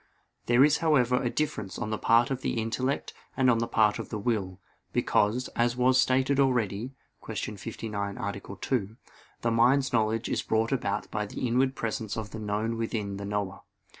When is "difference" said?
1.29-1.77